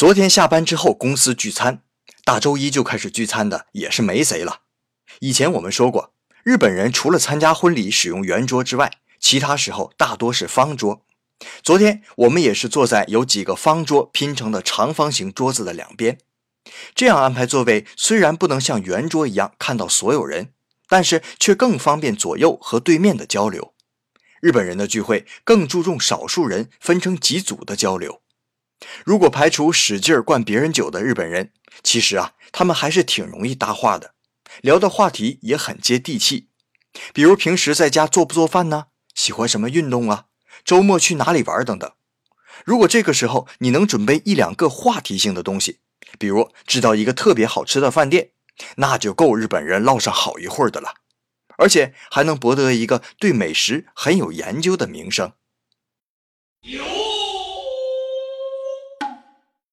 [0.00, 1.82] 昨天下班之后，公司聚餐，
[2.24, 4.62] 大周一就开始聚餐的也是没谁了。
[5.18, 11.04] 以前我们说过，日本人除了参加婚礼使用圆桌之外，其他时候大多是方桌。
[11.62, 16.16] 昨天我们也是坐在有几个方桌拼成的长方形桌子的两边，
[16.94, 20.54] 这样安排座位，虽然不能像圆桌一样看到所有人，
[20.88, 23.74] 但是却更方便左右和对面的交流。
[24.40, 28.22] 日本人的聚会更注重少数人分成几组的交流。
[29.04, 34.14] 如果排除使劲灌别人酒的日本人，其实啊，他们还是挺容易搭话的，
[34.62, 36.48] 聊的话题也很接地气。
[37.12, 38.86] 比如平时在家做不做饭呢？
[39.14, 40.26] 喜欢什么运动啊？
[40.64, 41.90] 周末去哪里玩等等。
[42.64, 45.80] 如果这个时候你能准备一两个话题性的东西，
[46.18, 48.30] 比如知道一个特别好吃的饭店，
[48.76, 50.94] 那就够日本人唠上好一会儿的了，
[51.56, 55.32] 而且还能博得一个对美食很有研究的名声。